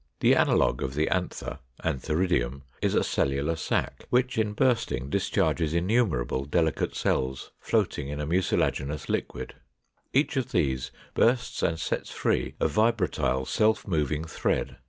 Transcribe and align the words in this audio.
The 0.21 0.33
analogue 0.33 0.81
of 0.81 0.95
the 0.95 1.09
anther 1.09 1.59
(Antheridium) 1.85 2.63
is 2.81 2.95
a 2.95 3.03
cellular 3.03 3.55
sac, 3.55 4.07
which 4.09 4.35
in 4.35 4.53
bursting 4.53 5.11
discharges 5.11 5.75
innumerable 5.75 6.45
delicate 6.45 6.95
cells 6.95 7.51
floating 7.59 8.09
in 8.09 8.19
a 8.19 8.25
mucilaginous 8.25 9.09
liquid; 9.09 9.53
each 10.11 10.37
of 10.37 10.51
these 10.53 10.89
bursts 11.13 11.61
and 11.61 11.79
sets 11.79 12.09
free 12.09 12.55
a 12.59 12.67
vibratile 12.67 13.45
self 13.45 13.87
moving 13.87 14.23
thread. 14.25 14.77